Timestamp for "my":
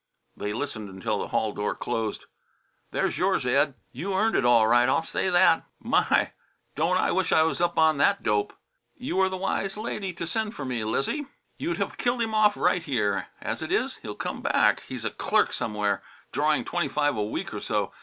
5.79-6.31